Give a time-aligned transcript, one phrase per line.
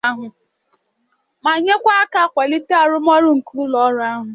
[1.43, 4.25] ma nyekwa aka kwalite arụmọrụ nke ụlọọrụ ahụ